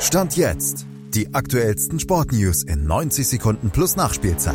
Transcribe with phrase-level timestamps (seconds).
[0.00, 0.86] Stand jetzt.
[1.14, 4.54] Die aktuellsten Sportnews in 90 Sekunden plus Nachspielzeit.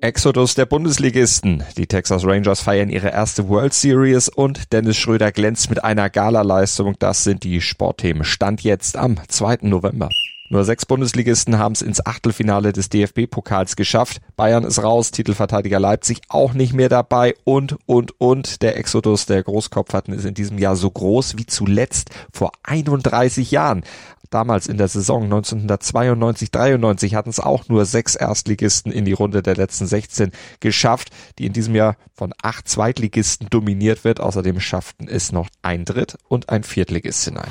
[0.00, 1.64] Exodus der Bundesligisten.
[1.76, 6.94] Die Texas Rangers feiern ihre erste World Series und Dennis Schröder glänzt mit einer Galaleistung.
[7.00, 8.24] Das sind die Sportthemen.
[8.24, 9.58] Stand jetzt am 2.
[9.62, 10.08] November.
[10.52, 14.20] Nur sechs Bundesligisten haben es ins Achtelfinale des DFB-Pokals geschafft.
[14.34, 18.60] Bayern ist raus, Titelverteidiger Leipzig auch nicht mehr dabei und, und, und.
[18.60, 23.84] Der Exodus der Großkopferten ist in diesem Jahr so groß wie zuletzt vor 31 Jahren.
[24.30, 29.54] Damals in der Saison 1992-93 hatten es auch nur sechs Erstligisten in die Runde der
[29.54, 34.18] letzten 16 geschafft, die in diesem Jahr von acht Zweitligisten dominiert wird.
[34.18, 37.50] Außerdem schafften es noch ein Dritt- und ein Viertligist hinein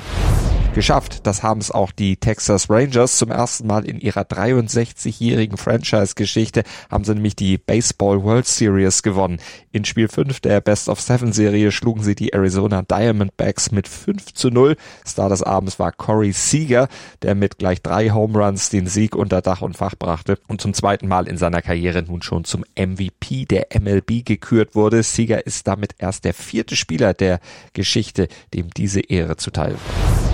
[0.74, 1.26] geschafft.
[1.26, 7.04] Das haben es auch die Texas Rangers zum ersten Mal in ihrer 63-jährigen Franchise-Geschichte haben
[7.04, 9.38] sie nämlich die Baseball World Series gewonnen.
[9.72, 14.34] In Spiel 5 der Best of Seven Serie schlugen sie die Arizona Diamondbacks mit 5
[14.34, 14.76] zu 0.
[15.06, 16.88] Star des Abends war Corey Seager,
[17.22, 20.74] der mit gleich drei Home Runs den Sieg unter Dach und Fach brachte und zum
[20.74, 25.02] zweiten Mal in seiner Karriere nun schon zum MVP der MLB gekürt wurde.
[25.02, 27.40] Seager ist damit erst der vierte Spieler der
[27.72, 30.29] Geschichte, dem diese Ehre zuteil wird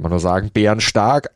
[0.00, 1.28] kann man nur sagen, bärenstark.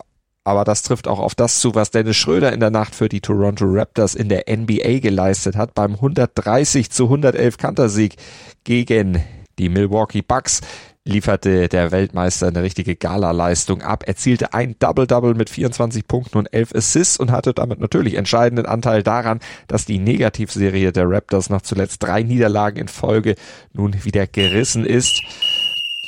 [0.42, 3.20] Aber das trifft auch auf das zu, was Dennis Schröder in der Nacht für die
[3.20, 8.16] Toronto Raptors in der NBA geleistet hat beim 130 zu 111 Kantersieg
[8.64, 9.22] gegen
[9.58, 10.60] die Milwaukee Bucks
[11.06, 16.74] lieferte der Weltmeister eine richtige Gala-Leistung ab, erzielte ein Double-Double mit 24 Punkten und 11
[16.74, 22.02] Assists und hatte damit natürlich entscheidenden Anteil daran, dass die Negativserie der Raptors nach zuletzt
[22.02, 23.34] drei Niederlagen in Folge
[23.74, 25.22] nun wieder gerissen ist.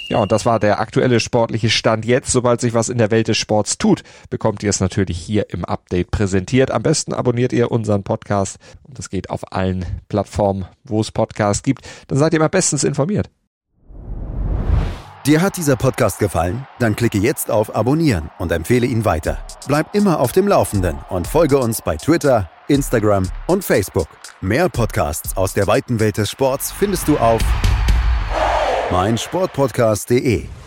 [0.08, 2.30] Ja, und das war der aktuelle sportliche Stand jetzt.
[2.30, 5.64] Sobald sich was in der Welt des Sports tut, bekommt ihr es natürlich hier im
[5.64, 6.70] Update präsentiert.
[6.70, 11.62] Am besten abonniert ihr unseren Podcast und das geht auf allen Plattformen, wo es Podcasts
[11.62, 11.86] gibt.
[12.06, 13.30] Dann seid ihr immer bestens informiert.
[15.26, 16.68] Dir hat dieser Podcast gefallen?
[16.78, 19.38] Dann klicke jetzt auf Abonnieren und empfehle ihn weiter.
[19.66, 24.06] Bleib immer auf dem Laufenden und folge uns bei Twitter, Instagram und Facebook.
[24.40, 27.42] Mehr Podcasts aus der weiten Welt des Sports findest du auf
[28.92, 30.65] meinsportpodcast.de